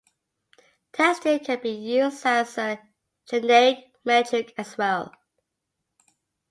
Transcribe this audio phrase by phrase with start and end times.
[0.93, 2.81] Testing can be used as a
[3.29, 5.13] generic metric as well.